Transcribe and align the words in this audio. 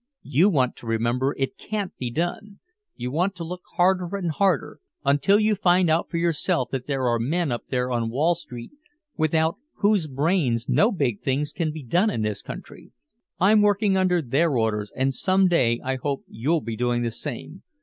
You 0.23 0.49
want 0.49 0.75
to 0.77 0.87
remember 0.87 1.35
it 1.37 1.59
can't 1.59 1.95
be 1.95 2.09
done. 2.09 2.59
You 2.95 3.11
want 3.11 3.35
to 3.35 3.43
look 3.43 3.61
harder 3.75 4.15
and 4.17 4.31
harder 4.31 4.79
until 5.05 5.39
you 5.39 5.53
find 5.53 5.91
out 5.91 6.09
for 6.09 6.17
yourself 6.17 6.71
that 6.71 6.87
there 6.87 7.03
are 7.07 7.19
men 7.19 7.51
up 7.51 7.65
there 7.69 7.91
on 7.91 8.09
Wall 8.09 8.33
Street 8.33 8.71
without 9.15 9.57
whose 9.75 10.07
brains 10.07 10.67
no 10.67 10.91
big 10.91 11.19
thing 11.21 11.45
can 11.53 11.71
be 11.71 11.83
done 11.83 12.09
in 12.09 12.23
this 12.23 12.41
country. 12.41 12.91
I'm 13.39 13.61
working 13.61 13.95
under 13.95 14.23
their 14.23 14.57
orders 14.57 14.91
and 14.95 15.13
some 15.13 15.47
day 15.47 15.79
I 15.83 15.97
hope 15.97 16.23
you'll 16.27 16.61
be 16.61 16.75
doing 16.75 17.03
the 17.03 17.11
same. 17.11 17.61